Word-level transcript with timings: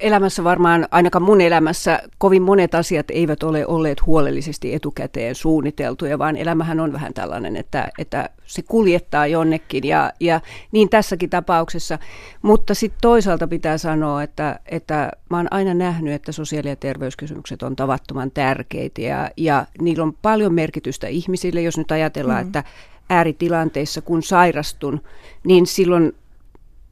Elämässä 0.00 0.44
varmaan, 0.44 0.88
ainakaan 0.90 1.22
mun 1.22 1.40
elämässä, 1.40 2.02
kovin 2.18 2.42
monet 2.42 2.74
asiat 2.74 3.06
eivät 3.10 3.42
ole 3.42 3.66
olleet 3.66 4.06
huolellisesti 4.06 4.74
etukäteen 4.74 5.34
suunniteltuja, 5.34 6.18
vaan 6.18 6.36
elämähän 6.36 6.80
on 6.80 6.92
vähän 6.92 7.14
tällainen, 7.14 7.56
että, 7.56 7.88
että 7.98 8.30
se 8.44 8.62
kuljettaa 8.62 9.26
jonnekin 9.26 9.84
ja, 9.84 10.12
ja 10.20 10.40
niin 10.72 10.88
tässäkin 10.88 11.30
tapauksessa. 11.30 11.98
Mutta 12.42 12.74
sitten 12.74 13.00
toisaalta 13.00 13.48
pitää 13.48 13.78
sanoa, 13.78 14.22
että, 14.22 14.60
että 14.66 15.10
mä 15.30 15.36
oon 15.36 15.48
aina 15.50 15.74
nähnyt, 15.74 16.14
että 16.14 16.32
sosiaali- 16.32 16.68
ja 16.68 16.76
terveyskysymykset 16.76 17.62
on 17.62 17.76
tavattoman 17.76 18.30
tärkeitä 18.30 19.00
ja, 19.00 19.30
ja 19.36 19.66
niillä 19.80 20.02
on 20.02 20.14
paljon 20.22 20.54
merkitystä 20.54 21.06
ihmisille, 21.06 21.62
jos 21.62 21.78
nyt 21.78 21.92
ajatellaan, 21.92 22.44
mm. 22.44 22.46
että 22.46 22.64
ääritilanteissa, 23.10 24.02
kun 24.02 24.22
sairastun, 24.22 25.00
niin 25.44 25.66
silloin 25.66 26.12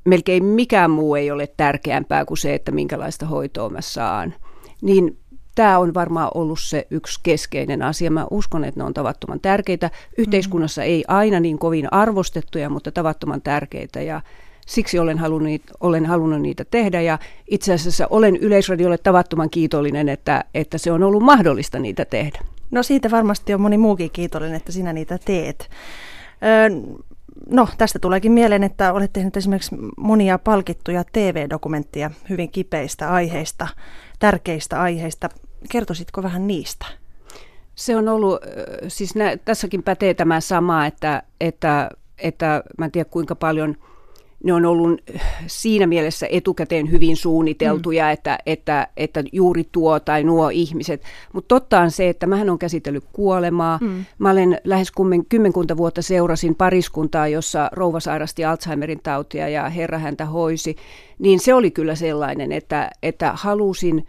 melkein 0.05 0.45
mikään 0.45 0.91
muu 0.91 1.15
ei 1.15 1.31
ole 1.31 1.47
tärkeämpää 1.57 2.25
kuin 2.25 2.39
se, 2.39 2.55
että 2.55 2.73
minkälaista 2.73 3.27
hoitoa 3.27 3.71
mä 3.71 3.81
saan. 3.81 4.35
Niin 4.83 5.19
tämä 5.55 5.79
on 5.79 5.95
varmaan 5.95 6.31
ollut 6.35 6.61
se 6.61 6.87
yksi 6.91 7.21
keskeinen 7.23 7.83
asia. 7.83 8.11
Mä 8.11 8.27
uskon, 8.31 8.65
että 8.65 8.81
ne 8.81 8.85
on 8.85 8.95
tavattoman 8.95 9.41
tärkeitä. 9.41 9.91
Yhteiskunnassa 10.19 10.81
mm. 10.81 10.87
ei 10.87 11.05
aina 11.09 11.41
niin 11.41 11.59
kovin 11.59 11.93
arvostettuja, 11.93 12.71
mutta 12.71 12.93
tavattoman 12.93 13.43
tärkeitä 13.43 14.03
ja 14.03 14.21
siksi 14.67 14.99
olen 14.99 15.19
halunnut, 15.19 15.63
olen 15.81 16.07
halunnut 16.07 16.41
niitä 16.41 16.65
tehdä 16.65 17.01
ja 17.01 17.19
itse 17.51 17.73
asiassa 17.73 18.07
olen 18.11 18.37
Yleisradiolle 18.37 18.99
tavattoman 18.99 19.51
kiitollinen, 19.51 20.09
että, 20.09 20.45
että 20.55 20.79
se 20.79 20.93
on 20.93 21.03
ollut 21.03 21.23
mahdollista 21.23 21.79
niitä 21.79 22.05
tehdä. 22.05 22.39
No 22.71 22.83
siitä 22.83 23.11
varmasti 23.11 23.55
on 23.55 23.61
moni 23.61 23.79
muukin 23.79 24.11
kiitollinen, 24.11 24.57
että 24.57 24.73
sinä 24.73 24.93
niitä 24.93 25.19
teet. 25.25 25.71
No, 27.51 27.69
tästä 27.79 27.99
tuleekin 27.99 28.33
mieleen, 28.33 28.65
että 28.65 28.93
olet 28.93 29.13
tehnyt 29.13 29.37
esimerkiksi 29.37 29.77
monia 29.97 30.39
palkittuja 30.39 31.05
TV-dokumentteja 31.13 32.11
hyvin 32.29 32.51
kipeistä 32.51 33.13
aiheista, 33.13 33.69
tärkeistä 34.19 34.81
aiheista. 34.81 35.29
Kertoisitko 35.71 36.23
vähän 36.23 36.47
niistä? 36.47 36.87
Se 37.75 37.97
on 37.97 38.09
ollut, 38.09 38.41
siis 38.89 39.15
nä, 39.15 39.37
tässäkin 39.45 39.83
pätee 39.83 40.15
tämä 40.15 40.41
sama, 40.41 40.87
että, 40.87 41.23
että, 41.41 41.91
että 42.19 42.63
mä 42.79 42.85
en 42.85 42.93
tiedä 42.93 43.11
kuinka 43.11 43.35
paljon– 43.35 43.77
ne 44.45 44.53
on 44.53 44.65
ollut 44.65 45.01
siinä 45.47 45.87
mielessä 45.87 46.27
etukäteen 46.31 46.91
hyvin 46.91 47.17
suunniteltuja, 47.17 48.05
mm. 48.05 48.11
että, 48.11 48.39
että, 48.47 48.89
että 48.97 49.25
juuri 49.33 49.65
tuo 49.73 50.01
tai 50.01 50.25
nuo 50.25 50.49
ihmiset. 50.49 51.03
Mutta 51.33 51.49
totta 51.49 51.81
on 51.81 51.91
se, 51.91 52.09
että 52.09 52.27
mähän 52.27 52.51
on 52.51 52.59
käsitellyt 52.59 53.05
kuolemaa. 53.13 53.79
Mm. 53.81 54.05
Mä 54.19 54.31
olen 54.31 54.61
lähes 54.65 54.93
kymmenkunta 55.29 55.77
vuotta 55.77 56.03
seurasin 56.03 56.55
pariskuntaa, 56.55 57.29
jossa 57.29 57.69
rouva 57.73 58.01
sairasti 58.01 58.45
Alzheimerin 58.45 59.01
tautia 59.03 59.49
ja 59.49 59.69
herra 59.69 59.99
häntä 59.99 60.27
hoisi. 60.27 60.77
Niin 61.19 61.41
se 61.41 61.55
oli 61.55 61.71
kyllä 61.71 61.95
sellainen, 61.95 62.53
että, 62.53 62.91
että 63.03 63.33
halusin 63.35 64.07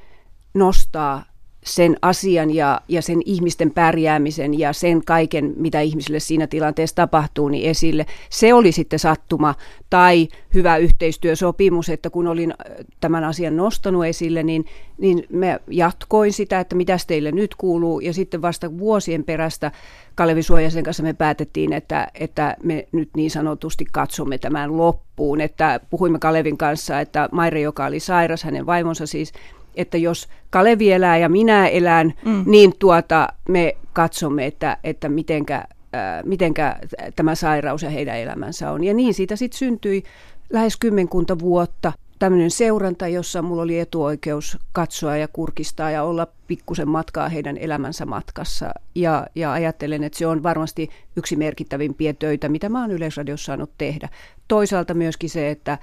nostaa 0.53 1.23
sen 1.65 1.95
asian 2.01 2.55
ja, 2.55 2.81
ja 2.87 3.01
sen 3.01 3.21
ihmisten 3.25 3.71
pärjäämisen 3.71 4.59
ja 4.59 4.73
sen 4.73 5.05
kaiken, 5.05 5.53
mitä 5.57 5.81
ihmisille 5.81 6.19
siinä 6.19 6.47
tilanteessa 6.47 6.95
tapahtuu, 6.95 7.49
niin 7.49 7.69
esille. 7.69 8.05
Se 8.29 8.53
oli 8.53 8.71
sitten 8.71 8.99
sattuma 8.99 9.55
tai 9.89 10.27
hyvä 10.53 10.77
yhteistyösopimus, 10.77 11.89
että 11.89 12.09
kun 12.09 12.27
olin 12.27 12.53
tämän 13.01 13.23
asian 13.23 13.55
nostanut 13.55 14.05
esille, 14.05 14.43
niin, 14.43 14.65
niin 14.97 15.23
me 15.29 15.59
jatkoin 15.67 16.33
sitä, 16.33 16.59
että 16.59 16.75
mitä 16.75 16.97
teille 17.07 17.31
nyt 17.31 17.55
kuuluu, 17.55 17.99
ja 17.99 18.13
sitten 18.13 18.41
vasta 18.41 18.77
vuosien 18.77 19.23
perästä 19.23 19.71
Kalevi 20.15 20.43
Suojasen 20.43 20.83
kanssa 20.83 21.03
me 21.03 21.13
päätettiin, 21.13 21.73
että, 21.73 22.07
että 22.19 22.57
me 22.63 22.87
nyt 22.91 23.09
niin 23.15 23.31
sanotusti 23.31 23.85
katsomme 23.91 24.37
tämän 24.37 24.77
loppuun, 24.77 25.41
että 25.41 25.79
puhuimme 25.89 26.19
Kalevin 26.19 26.57
kanssa, 26.57 26.99
että 26.99 27.29
Maire, 27.31 27.61
joka 27.61 27.85
oli 27.85 27.99
sairas, 27.99 28.43
hänen 28.43 28.65
vaimonsa 28.65 29.07
siis, 29.07 29.33
että 29.75 29.97
jos 29.97 30.27
Kalevi 30.49 30.91
elää 30.91 31.17
ja 31.17 31.29
minä 31.29 31.67
elän, 31.67 32.13
mm. 32.25 32.43
niin 32.45 32.73
tuota, 32.79 33.27
me 33.49 33.77
katsomme, 33.93 34.45
että, 34.45 34.77
että 34.83 35.09
mitenkä, 35.09 35.55
äh, 35.95 36.23
mitenkä 36.23 36.75
tämä 37.15 37.35
sairaus 37.35 37.83
ja 37.83 37.89
heidän 37.89 38.17
elämänsä 38.17 38.71
on. 38.71 38.83
Ja 38.83 38.93
niin 38.93 39.13
siitä 39.13 39.35
sitten 39.35 39.57
syntyi 39.57 40.03
lähes 40.49 40.77
kymmenkunta 40.77 41.39
vuotta 41.39 41.93
tämmöinen 42.19 42.51
seuranta, 42.51 43.07
jossa 43.07 43.41
mulla 43.41 43.61
oli 43.61 43.79
etuoikeus 43.79 44.57
katsoa 44.71 45.17
ja 45.17 45.27
kurkistaa 45.27 45.91
ja 45.91 46.03
olla 46.03 46.27
pikkusen 46.47 46.89
matkaa 46.89 47.29
heidän 47.29 47.57
elämänsä 47.57 48.05
matkassa. 48.05 48.71
Ja, 48.95 49.27
ja 49.35 49.51
ajattelen, 49.51 50.03
että 50.03 50.17
se 50.17 50.27
on 50.27 50.43
varmasti 50.43 50.89
yksi 51.15 51.35
merkittävimpiä 51.35 52.13
töitä, 52.13 52.49
mitä 52.49 52.69
mä 52.69 52.81
oon 52.81 52.91
Yleisradiossa 52.91 53.45
saanut 53.45 53.71
tehdä. 53.77 54.09
Toisaalta 54.47 54.93
myöskin 54.93 55.29
se, 55.29 55.49
että, 55.49 55.77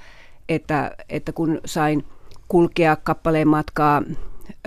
että, 0.49 0.97
että 1.09 1.33
kun 1.33 1.61
sain– 1.65 2.05
kulkea 2.53 2.97
kappaleen 2.97 3.49
matkaa 3.49 4.03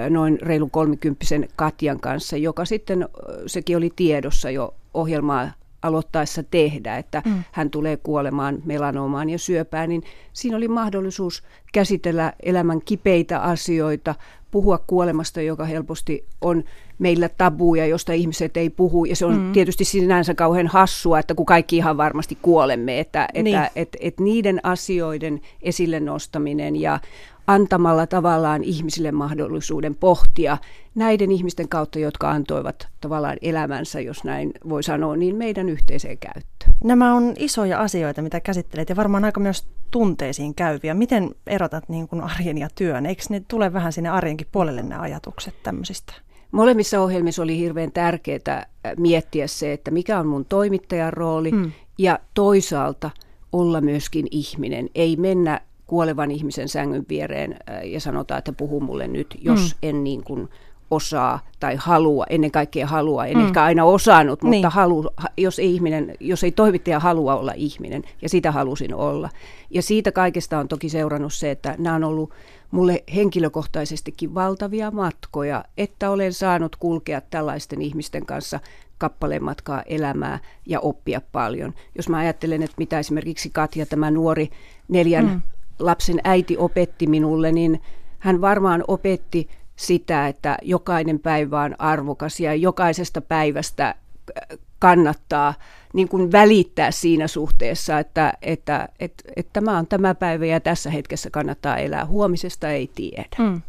noin 0.10 0.40
reilun 0.42 0.72
kolmikymppisen 0.72 1.48
Katjan 1.56 2.00
kanssa, 2.00 2.38
joka 2.38 2.66
sitten, 2.66 3.10
sekin 3.48 3.78
oli 3.78 3.90
tiedossa 3.96 4.50
jo 4.50 4.76
ohjelmaa 4.94 5.52
aloittaessa 5.82 6.44
tehdä, 6.44 6.98
että 6.98 7.22
mm. 7.26 7.44
hän 7.52 7.70
tulee 7.70 7.98
kuolemaan 7.98 8.62
melanoomaan 8.66 9.30
ja 9.30 9.40
syöpään, 9.40 9.90
niin 9.90 10.04
siinä 10.34 10.58
oli 10.58 10.68
mahdollisuus 10.68 11.44
käsitellä 11.74 12.34
elämän 12.44 12.82
kipeitä 12.82 13.40
asioita, 13.40 14.16
puhua 14.56 14.78
kuolemasta, 14.88 15.42
joka 15.42 15.66
helposti 15.66 16.26
on 16.42 16.64
meillä 17.00 17.30
tabuja, 17.30 17.86
josta 17.86 18.14
ihmiset 18.14 18.58
ei 18.58 18.70
puhu. 18.70 19.06
Ja 19.06 19.16
se 19.16 19.26
on 19.26 19.38
mm. 19.38 19.52
tietysti 19.52 19.86
sinänsä 19.86 20.34
kauhean 20.34 20.68
hassua, 20.68 21.20
että 21.20 21.36
kun 21.36 21.46
kaikki 21.46 21.78
ihan 21.78 21.98
varmasti 21.98 22.38
kuolemme, 22.42 23.00
että, 23.00 23.28
niin. 23.34 23.48
että 23.48 23.72
et, 23.76 23.98
et 24.00 24.20
niiden 24.20 24.60
asioiden 24.64 25.42
esille 25.62 26.00
nostaminen 26.00 26.76
ja 26.76 27.00
antamalla 27.48 28.08
tavallaan 28.08 28.64
ihmisille 28.64 29.12
mahdollisuuden 29.12 29.96
pohtia 29.96 30.58
näiden 30.96 31.32
ihmisten 31.32 31.70
kautta, 31.70 32.00
jotka 32.00 32.32
antoivat 32.32 32.88
tavallaan 33.02 33.38
elämänsä, 33.42 34.00
jos 34.00 34.24
näin 34.24 34.52
voi 34.70 34.84
sanoa, 34.84 35.16
niin 35.16 35.36
meidän 35.36 35.70
yhteiseen 35.70 36.18
käyttöön. 36.18 36.55
Nämä 36.84 37.14
on 37.14 37.34
isoja 37.38 37.80
asioita, 37.80 38.22
mitä 38.22 38.40
käsittelet 38.40 38.90
ja 38.90 38.96
varmaan 38.96 39.26
aika 39.26 39.40
myös 39.40 39.68
tunteisiin 39.92 40.56
käyviä. 40.56 40.94
Miten 40.94 41.36
erotat 41.48 41.90
niin 41.90 42.08
kuin 42.08 42.22
arjen 42.22 42.58
ja 42.58 42.70
työn? 42.76 43.06
Eikö 43.06 43.24
ne 43.30 43.42
tule 43.48 43.74
vähän 43.74 43.94
sinne 43.94 44.10
arjenkin 44.10 44.48
puolelle 44.52 44.84
nämä 44.84 45.02
ajatukset 45.02 45.64
tämmöisistä? 45.64 46.14
Molemmissa 46.52 47.02
ohjelmissa 47.02 47.44
oli 47.44 47.58
hirveän 47.58 47.92
tärkeää 47.92 48.58
äh, 48.58 48.66
miettiä 48.98 49.48
se, 49.48 49.74
että 49.74 49.92
mikä 49.92 50.20
on 50.20 50.28
mun 50.28 50.46
toimittajan 50.46 51.14
rooli 51.14 51.52
hmm. 51.52 51.72
ja 51.98 52.20
toisaalta 52.34 53.10
olla 53.52 53.82
myöskin 53.82 54.28
ihminen. 54.32 54.90
Ei 54.96 55.16
mennä 55.16 55.62
kuolevan 55.88 56.32
ihmisen 56.32 56.70
sängyn 56.70 57.06
viereen 57.10 57.54
äh, 57.70 57.84
ja 57.84 58.00
sanotaan, 58.00 58.38
että 58.38 58.54
puhu 58.54 58.80
mulle 58.80 59.08
nyt, 59.08 59.38
jos 59.42 59.74
mm. 59.74 59.90
en 59.90 60.04
niin 60.04 60.24
kuin 60.24 60.50
osaa 60.92 61.40
tai 61.60 61.76
halua, 61.76 62.26
ennen 62.30 62.52
kaikkea 62.52 62.88
halua, 62.88 63.26
en 63.26 63.38
mm. 63.38 63.48
ehkä 63.48 63.64
aina 63.64 63.84
osannut, 63.84 64.42
mutta 64.42 64.52
niin. 64.52 64.68
halu, 64.68 65.10
jos, 65.38 65.60
ei 65.60 65.74
ihminen, 65.74 66.16
jos 66.20 66.44
ei 66.44 66.52
toimittaja 66.52 67.00
halua 67.00 67.36
olla 67.36 67.54
ihminen, 67.56 68.04
ja 68.22 68.30
sitä 68.30 68.52
halusin 68.52 68.94
olla. 68.94 69.30
Ja 69.70 69.82
siitä 69.82 70.12
kaikesta 70.12 70.60
on 70.60 70.68
toki 70.68 70.90
seurannut 70.90 71.34
se, 71.34 71.52
että 71.52 71.76
nämä 71.78 71.96
on 71.96 72.04
ollut 72.04 72.34
mulle 72.72 73.04
henkilökohtaisestikin 73.16 74.34
valtavia 74.36 74.92
matkoja, 74.92 75.64
että 75.78 76.10
olen 76.10 76.34
saanut 76.34 76.76
kulkea 76.76 77.22
tällaisten 77.22 77.82
ihmisten 77.82 78.26
kanssa 78.26 78.60
kappaleen 78.98 79.44
matkaa 79.44 79.82
elämää 79.82 80.40
ja 80.66 80.80
oppia 80.80 81.22
paljon. 81.32 81.74
Jos 81.96 82.10
mä 82.10 82.18
ajattelen, 82.18 82.64
että 82.64 82.76
mitä 82.78 83.00
esimerkiksi 83.00 83.50
Katja, 83.50 83.86
tämä 83.86 84.12
nuori 84.12 84.50
neljän 84.88 85.26
mm 85.26 85.42
lapsen 85.80 86.22
äiti 86.24 86.58
opetti 86.58 87.08
minulle, 87.08 87.52
niin 87.52 87.82
hän 88.20 88.42
varmaan 88.42 88.84
opetti 88.88 89.50
sitä, 89.76 90.28
että 90.28 90.58
jokainen 90.62 91.20
päivä 91.20 91.62
on 91.62 91.76
arvokas 91.80 92.40
ja 92.40 92.54
jokaisesta 92.54 93.22
päivästä 93.22 93.88
äh, 93.88 94.58
kannattaa 94.80 95.54
niin 95.94 96.08
kuin 96.08 96.32
välittää 96.32 96.92
siinä 96.92 97.28
suhteessa, 97.28 98.00
että, 98.00 98.34
että, 98.42 98.90
että, 99.00 99.24
että 99.36 99.50
tämä 99.54 99.78
on 99.78 99.88
tämä 99.88 100.16
päivä 100.16 100.46
ja 100.46 100.60
tässä 100.60 100.90
hetkessä 100.90 101.30
kannattaa 101.30 101.78
elää. 101.78 102.06
Huomisesta 102.06 102.70
ei 102.70 102.92
tiedä. 102.96 103.26
Mm. 103.40 103.62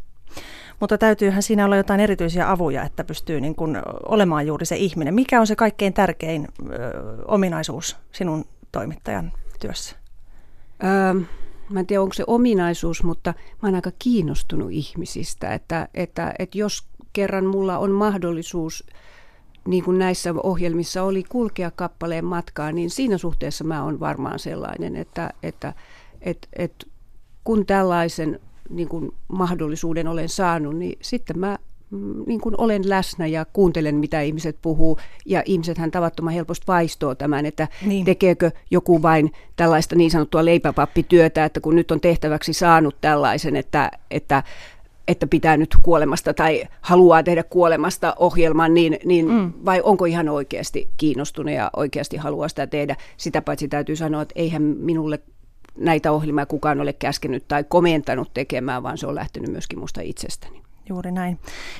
Mutta 0.81 0.99
täytyyhän 0.99 1.43
siinä 1.43 1.65
olla 1.65 1.77
jotain 1.77 2.01
erityisiä 2.01 2.51
avuja, 2.51 2.83
että 2.83 3.05
pystyy 3.05 3.41
niin 3.41 3.55
kuin 3.55 3.77
olemaan 4.07 4.47
juuri 4.47 4.67
se 4.67 4.77
ihminen. 4.77 5.15
Mikä 5.15 5.41
on 5.41 5.47
se 5.47 5.57
kaikkein 5.57 5.93
tärkein 5.93 6.49
ö, 6.71 6.93
ominaisuus 7.29 7.97
sinun 8.13 8.45
toimittajan 8.73 9.33
työssä? 9.61 9.97
Öö, 10.85 11.21
mä 11.71 11.81
en 11.81 11.87
tiedä 11.87 12.03
onko 12.03 12.15
se 12.15 12.25
ominaisuus, 12.27 13.03
mutta 13.03 13.35
mä 13.63 13.69
oon 13.69 13.75
aika 13.75 13.91
kiinnostunut 13.99 14.71
ihmisistä, 14.71 15.55
että, 15.55 15.89
että, 15.95 16.35
että 16.39 16.59
jos 16.59 16.85
kerran 17.13 17.47
mulla 17.47 17.79
on 17.79 17.91
mahdollisuus, 17.91 18.85
niin 19.69 19.85
kuin 19.85 19.99
näissä 19.99 20.35
ohjelmissa 20.43 21.03
oli, 21.03 21.23
kulkea 21.23 21.71
kappaleen 21.71 22.25
matkaa, 22.25 22.73
niin 22.73 22.91
siinä 22.91 23.19
suhteessa 23.19 23.65
mä 23.65 23.85
oon 23.85 24.01
varmaan 24.01 24.39
sellainen, 24.39 24.97
että, 24.97 25.31
että, 25.43 25.75
että, 26.21 26.49
että 26.53 26.87
kun 27.45 27.67
tällaisen 27.67 28.41
niin 28.71 28.89
kuin 28.89 29.13
mahdollisuuden 29.29 30.09
olen 30.09 30.29
saanut, 30.29 30.77
niin 30.77 30.99
sitten 31.03 31.39
mä 31.39 31.59
niin 32.27 32.41
kuin 32.41 32.55
olen 32.59 32.89
läsnä 32.89 33.27
ja 33.27 33.45
kuuntelen, 33.53 33.95
mitä 33.95 34.21
ihmiset 34.21 34.57
puhuu. 34.63 34.99
Ja 35.27 35.43
ihmisethän 35.45 35.91
tavattoman 35.91 36.33
helposti 36.33 36.67
vaistoo 36.67 37.15
tämän, 37.15 37.47
että 37.47 37.69
niin. 37.87 38.05
tekeekö 38.05 38.51
joku 38.71 39.03
vain 39.03 39.33
tällaista 39.57 39.97
niin 39.97 40.11
sanottua 40.11 40.45
leipäpappityötä, 40.45 41.45
että 41.45 41.61
kun 41.61 41.77
nyt 41.77 41.91
on 41.91 42.01
tehtäväksi 42.01 42.53
saanut 42.53 42.97
tällaisen, 43.01 43.57
että, 43.57 43.91
että 44.11 44.43
että 45.09 45.27
pitää 45.27 45.57
nyt 45.57 45.77
kuolemasta 45.83 46.35
tai 46.35 46.65
haluaa 46.81 47.23
tehdä 47.23 47.43
kuolemasta 47.43 48.15
ohjelman, 48.19 48.75
niin, 48.75 48.99
niin 49.05 49.29
mm. 49.29 49.53
vai 49.65 49.81
onko 49.85 50.05
ihan 50.05 50.29
oikeasti 50.29 50.89
kiinnostunut 50.97 51.55
ja 51.55 51.71
oikeasti 51.77 52.17
haluaa 52.17 52.49
sitä 52.49 52.67
tehdä. 52.67 52.97
Sitä 53.17 53.43
paitsi 53.43 53.69
täytyy 53.69 53.97
sanoa, 53.97 54.23
että 54.23 54.33
eihän 54.37 54.63
minulle 54.63 55.19
näitä 55.79 56.13
ohjelmia 56.13 56.47
kukaan 56.47 56.81
ole 56.81 56.93
käskenyt 56.93 57.49
tai 57.49 57.65
komentanut 57.65 58.31
tekemään, 58.35 58.83
vaan 58.83 58.99
se 58.99 59.07
on 59.07 59.15
lähtenyt 59.15 59.51
myöskin 59.51 59.79
musta 59.79 60.01
itsestäni. 60.01 60.63
Juuri 60.89 61.13
näin. 61.13 61.39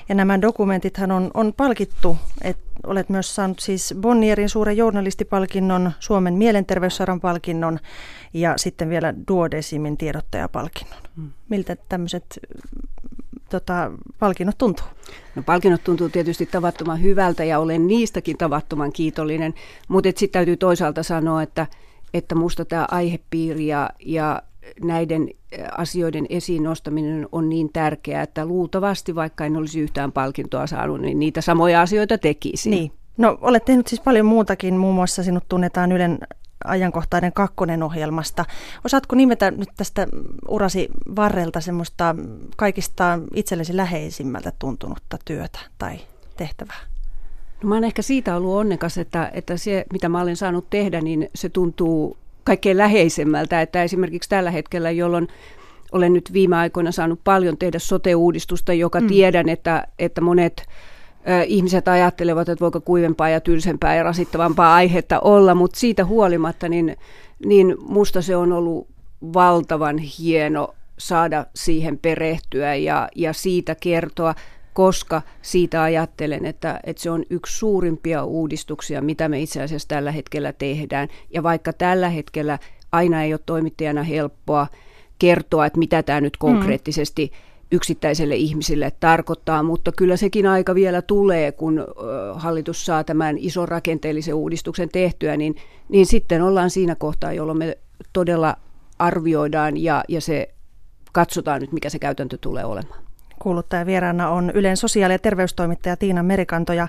Ja 0.09 0.15
nämä 0.15 0.41
dokumentithan 0.43 1.11
on, 1.11 1.31
on 1.35 1.53
palkittu, 1.57 2.17
että 2.43 2.67
olet 2.87 3.09
myös 3.09 3.35
saanut 3.35 3.59
siis 3.59 3.95
Bonnierin 4.01 4.49
suuren 4.49 4.77
journalistipalkinnon, 4.77 5.93
Suomen 6.01 6.35
mielenterveyssaran 6.35 7.21
palkinnon 7.21 7.79
ja 8.35 8.55
sitten 8.57 8.89
vielä 8.89 9.15
Duodesimin 9.29 9.97
tiedottajapalkinnon. 9.97 11.01
Hmm. 11.17 11.31
Miltä 11.49 11.77
tämmöiset 11.89 12.41
tota, 13.51 13.93
palkinnot 14.19 14.59
tuntuu? 14.59 14.87
No 15.35 15.43
palkinnot 15.43 15.85
tuntuu 15.85 16.09
tietysti 16.09 16.47
tavattoman 16.47 17.03
hyvältä 17.03 17.45
ja 17.45 17.59
olen 17.59 17.87
niistäkin 17.87 18.39
tavattoman 18.39 18.93
kiitollinen, 18.93 19.55
mutta 19.89 20.09
sitten 20.09 20.39
täytyy 20.39 20.57
toisaalta 20.57 21.03
sanoa, 21.03 21.43
että, 21.43 21.67
että 22.15 22.35
musta 22.35 22.65
tämä 22.65 22.87
aihepiiri 22.91 23.67
ja, 23.67 23.91
ja 24.01 24.43
näiden 24.83 25.29
asioiden 25.77 26.27
esiin 26.31 26.63
nostaminen 26.63 27.29
on 27.33 27.49
niin 27.49 27.73
tärkeää, 27.73 28.23
että 28.23 28.47
luultavasti 28.47 29.15
vaikka 29.15 29.45
en 29.45 29.57
olisi 29.57 29.81
yhtään 29.81 30.13
palkintoa 30.13 30.67
saanut, 30.67 31.01
niin 31.01 31.19
niitä 31.19 31.41
samoja 31.41 31.81
asioita 31.81 32.19
tekisi. 32.19 32.71
Niin. 32.71 32.93
No 33.19 33.39
olet 33.41 33.65
tehnyt 33.65 33.87
siis 33.87 34.01
paljon 34.01 34.27
muutakin, 34.27 34.75
muun 34.75 34.95
muassa 34.95 35.23
sinut 35.23 35.45
tunnetaan 35.49 35.93
Ylen 35.93 36.19
ajankohtainen 36.65 37.33
kakkonen 37.33 37.83
ohjelmasta. 37.83 38.45
Osaatko 38.85 39.17
nimetä 39.17 39.51
nyt 39.51 39.69
tästä 39.77 40.07
urasi 40.49 40.89
varrelta 41.17 41.61
semmoista 41.61 42.15
kaikista 42.57 43.19
itsellesi 43.35 43.77
läheisimmältä 43.77 44.53
tuntunutta 44.59 45.19
työtä 45.25 45.59
tai 45.79 45.99
tehtävää? 46.37 46.81
No 47.63 47.69
mä 47.69 47.75
oon 47.75 47.85
ehkä 47.85 48.03
siitä 48.03 48.37
ollut 48.37 48.55
onnekas, 48.55 48.99
että, 48.99 49.31
että 49.35 49.57
se 49.57 49.85
mitä 49.93 50.09
mä 50.09 50.21
olen 50.21 50.37
saanut 50.37 50.71
tehdä, 50.71 51.01
niin 51.01 51.29
se 51.35 51.49
tuntuu 51.49 52.17
kaikkein 52.47 52.79
läheisemmältä. 52.79 53.63
Että 53.63 53.83
esimerkiksi 53.83 54.29
tällä 54.29 54.51
hetkellä, 54.51 54.91
jolloin 54.91 55.29
olen 55.93 56.13
nyt 56.13 56.33
viime 56.33 56.57
aikoina 56.57 56.93
saanut 56.93 57.21
paljon 57.25 57.59
tehdä 57.59 57.79
sote-uudistusta, 57.79 58.73
joka 58.73 59.01
mm. 59.01 59.07
tiedän, 59.07 59.49
että, 59.49 59.87
että 59.99 60.21
monet 60.21 60.67
ihmiset 61.47 61.89
ajattelevat, 61.89 62.49
että 62.49 62.63
voiko 62.63 62.81
kuivempaa 62.81 63.29
ja 63.29 63.41
tylsempää 63.41 63.97
ja 63.97 64.03
rasittavampaa 64.03 64.75
aihetta 64.75 65.21
olla, 65.21 65.55
mutta 65.55 65.79
siitä 65.79 66.05
huolimatta 66.05 66.69
niin, 66.69 66.97
niin 67.45 67.77
musta 67.89 68.23
se 68.23 68.37
on 68.37 68.53
ollut 68.53 68.89
valtavan 69.35 69.99
hieno 69.99 70.75
saada 70.99 71.47
siihen 71.55 71.99
perehtyä 71.99 72.75
ja, 72.75 73.09
ja 73.15 73.33
siitä 73.33 73.75
kertoa, 73.75 74.35
koska 74.77 75.23
siitä 75.43 75.83
ajattelen, 75.83 76.47
että, 76.47 76.81
että 76.85 77.03
se 77.03 77.11
on 77.11 77.25
yksi 77.31 77.59
suurimpia 77.59 78.25
uudistuksia, 78.25 79.03
mitä 79.03 79.29
me 79.29 79.41
itse 79.41 79.63
asiassa 79.63 79.89
tällä 79.89 80.13
hetkellä 80.13 80.53
tehdään. 80.53 81.09
Ja 81.31 81.43
vaikka 81.43 81.73
tällä 81.73 82.09
hetkellä 82.09 82.59
aina 82.93 83.23
ei 83.23 83.33
ole 83.33 83.41
toimittajana 83.47 84.03
helppoa 84.03 84.67
kertoa, 85.19 85.67
että 85.67 85.79
mitä 85.79 86.03
tämä 86.03 86.21
nyt 86.21 86.33
mm. 86.33 86.39
konkreettisesti 86.39 87.33
mm 87.33 87.57
yksittäiselle 87.71 88.37
ihmiselle 88.37 88.93
tarkoittaa, 89.01 89.63
mutta 89.63 89.93
kyllä 89.93 90.17
sekin 90.17 90.47
aika 90.47 90.75
vielä 90.75 91.03
tulee, 91.03 91.53
kun 91.53 91.85
hallitus 92.35 92.87
saa 92.87 93.05
tämän 93.05 93.39
ison 93.39 93.69
rakenteellisen 93.69 94.35
uudistuksen 94.35 94.89
tehtyä, 94.89 95.37
niin, 95.37 95.57
niin 95.89 96.07
sitten 96.07 96.43
ollaan 96.43 96.71
siinä 96.71 96.95
kohtaa, 96.95 97.33
jolloin 97.33 97.59
me 97.59 97.79
todella 98.13 98.57
arvioidaan 98.99 99.77
ja, 99.77 100.05
ja 100.09 100.21
se 100.21 100.49
katsotaan 101.13 101.61
nyt, 101.61 101.73
mikä 101.73 101.91
se 101.91 101.99
käytäntö 101.99 102.39
tulee 102.41 102.65
olemaan. 102.65 103.06
Kuuluttaja 103.39 103.87
vieraana 103.87 104.29
on 104.29 104.51
Ylen 104.55 104.77
sosiaali- 104.77 105.15
ja 105.15 105.19
terveystoimittaja 105.19 105.97
Tiina 105.97 106.23
Merikanto 106.23 106.73
ja 106.73 106.89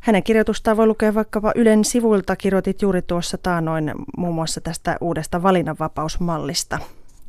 hänen 0.00 0.22
kirjoitustaan 0.22 0.76
voi 0.76 0.86
lukea 0.86 1.14
vaikkapa 1.14 1.52
Ylen 1.54 1.84
sivuilta. 1.84 2.36
Kirjoitit 2.36 2.82
juuri 2.82 3.02
tuossa 3.02 3.38
taanoin 3.38 3.92
muun 4.16 4.34
muassa 4.34 4.60
tästä 4.60 4.96
uudesta 5.00 5.42
valinnanvapausmallista 5.42 6.78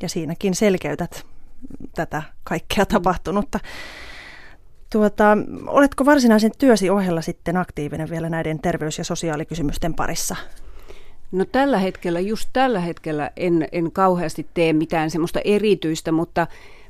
ja 0.02 0.08
siinäkin 0.08 0.54
selkeytät 0.54 1.26
tätä 1.94 2.22
kaikkea 2.44 2.86
tapahtunutta. 2.86 3.60
Tuota, 4.92 5.38
oletko 5.66 6.04
varsinaisen 6.04 6.52
työsi 6.58 6.90
ohella 6.90 7.20
sitten 7.20 7.56
aktiivinen 7.56 8.10
vielä 8.10 8.30
näiden 8.30 8.58
terveys- 8.58 8.98
ja 8.98 9.04
sosiaalikysymysten 9.04 9.94
parissa? 9.94 10.36
No 11.32 11.44
tällä 11.44 11.78
hetkellä, 11.78 12.20
just 12.20 12.48
tällä 12.52 12.80
hetkellä 12.80 13.30
en, 13.36 13.68
en 13.72 13.92
kauheasti 13.92 14.46
tee 14.54 14.72
mitään 14.72 15.10
semmoista 15.10 15.40
erityistä, 15.44 16.12
mutta 16.12 16.46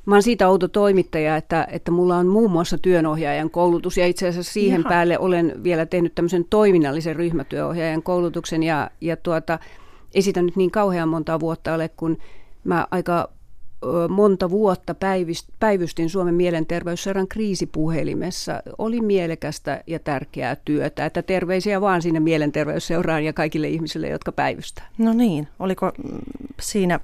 mä 0.06 0.14
oon 0.14 0.22
siitä 0.22 0.48
outo 0.48 0.68
toimittaja, 0.68 1.36
että, 1.36 1.66
että 1.70 1.90
mulla 1.90 2.16
on 2.16 2.26
muun 2.26 2.50
muassa 2.50 2.78
työnohjaajan 2.78 3.50
koulutus 3.50 3.96
ja 3.96 4.06
itse 4.06 4.28
asiassa 4.28 4.52
siihen 4.52 4.80
Jaha. 4.80 4.88
päälle 4.88 5.18
olen 5.18 5.54
vielä 5.62 5.86
tehnyt 5.86 6.14
tämmöisen 6.14 6.44
toiminnallisen 6.50 7.16
ryhmätyöohjaajan 7.16 8.02
koulutuksen 8.02 8.62
ja, 8.62 8.90
ja 9.00 9.16
tuota, 9.16 9.58
esitän 10.14 10.46
nyt 10.46 10.56
niin 10.56 10.70
kauhean 10.70 11.08
monta 11.08 11.40
vuotta 11.40 11.74
ole, 11.74 11.88
kun 11.88 12.18
mä 12.64 12.86
aika 12.90 13.28
monta 14.08 14.50
vuotta 14.50 14.94
päivystin 15.60 16.10
Suomen 16.10 16.34
mielenterveysseuran 16.34 17.28
kriisipuhelimessa. 17.28 18.62
Oli 18.78 19.00
mielekästä 19.00 19.82
ja 19.86 19.98
tärkeää 19.98 20.56
työtä. 20.56 21.06
Että 21.06 21.22
terveisiä 21.22 21.80
vaan 21.80 22.02
sinne 22.02 22.20
mielenterveysseuraan 22.20 23.24
ja 23.24 23.32
kaikille 23.32 23.68
ihmisille, 23.68 24.08
jotka 24.08 24.32
päivystää. 24.32 24.88
No 24.98 25.12
niin, 25.12 25.48
oliko 25.58 25.92
siinä 26.60 27.00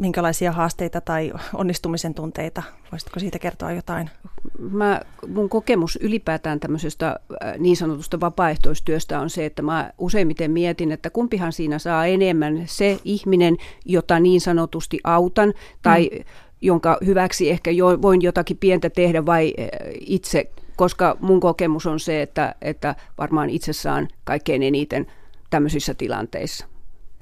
minkälaisia 0.00 0.52
haasteita 0.52 1.00
tai 1.00 1.32
onnistumisen 1.54 2.14
tunteita? 2.14 2.62
Voisitko 2.92 3.20
siitä 3.20 3.38
kertoa 3.38 3.72
jotain? 3.72 4.10
Mä, 4.58 5.00
mun 5.28 5.48
kokemus 5.48 5.98
ylipäätään 6.02 6.60
tämmöisestä 6.60 7.08
äh, 7.08 7.58
niin 7.58 7.76
sanotusta 7.76 8.20
vapaaehtoistyöstä 8.20 9.20
on 9.20 9.30
se, 9.30 9.44
että 9.44 9.62
mä 9.62 9.90
useimmiten 9.98 10.50
mietin, 10.50 10.92
että 10.92 11.10
kumpihan 11.10 11.52
siinä 11.52 11.78
saa 11.78 12.06
enemmän 12.06 12.62
se 12.66 12.98
ihminen, 13.04 13.56
jota 13.84 14.20
niin 14.20 14.40
sanotusti 14.40 15.00
autan 15.04 15.54
tai 15.82 16.10
mm. 16.12 16.24
jonka 16.60 16.98
hyväksi 17.06 17.50
ehkä 17.50 17.70
jo, 17.70 18.02
voin 18.02 18.22
jotakin 18.22 18.56
pientä 18.56 18.90
tehdä 18.90 19.26
vai 19.26 19.54
äh, 19.58 19.66
itse, 20.00 20.50
koska 20.76 21.16
mun 21.20 21.40
kokemus 21.40 21.86
on 21.86 22.00
se, 22.00 22.22
että, 22.22 22.54
että 22.62 22.94
varmaan 23.18 23.50
itse 23.50 23.72
saan 23.72 24.08
kaikkein 24.24 24.62
eniten 24.62 25.06
tämmöisissä 25.50 25.94
tilanteissa. 25.94 26.66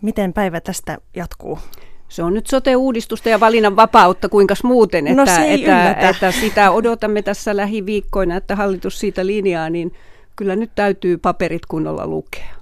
Miten 0.03 0.33
päivä 0.33 0.61
tästä 0.61 0.99
jatkuu? 1.17 1.59
Se 2.13 2.23
on 2.23 2.35
nyt 2.35 2.47
sote-uudistusta 2.47 3.29
ja 3.29 3.41
valinnan 3.41 3.77
vapautta, 3.77 4.29
kuinka 4.29 4.55
muuten, 4.65 5.05
no 5.05 5.23
että, 5.23 5.39
no 5.39 5.45
että, 5.47 6.09
että 6.09 6.31
sitä 6.33 6.71
odotamme 6.71 7.23
tässä 7.23 7.57
lähiviikkoina, 7.57 8.37
että 8.37 8.57
hallitus 8.57 8.99
siitä 8.99 9.27
linjaa, 9.27 9.71
niin 9.71 9.93
kyllä 10.37 10.57
nyt 10.57 10.71
täytyy 10.75 11.19
paperit 11.19 11.67
kunnolla 11.67 12.07
lukea. 12.07 12.55